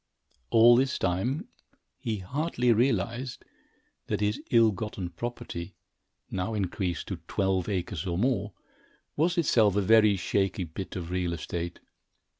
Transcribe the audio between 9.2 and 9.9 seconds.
itself a